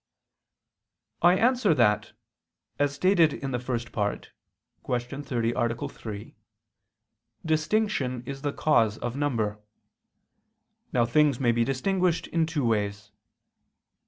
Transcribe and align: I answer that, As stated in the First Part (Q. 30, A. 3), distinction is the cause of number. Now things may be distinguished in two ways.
I 1.21 1.37
answer 1.37 1.75
that, 1.75 2.13
As 2.79 2.95
stated 2.95 3.33
in 3.35 3.51
the 3.51 3.59
First 3.59 3.91
Part 3.91 4.31
(Q. 4.83 4.97
30, 4.99 5.51
A. 5.55 5.87
3), 5.87 6.35
distinction 7.45 8.23
is 8.25 8.41
the 8.41 8.51
cause 8.51 8.97
of 8.97 9.15
number. 9.15 9.59
Now 10.91 11.05
things 11.05 11.39
may 11.39 11.51
be 11.51 11.63
distinguished 11.63 12.25
in 12.25 12.47
two 12.47 12.65
ways. 12.65 13.11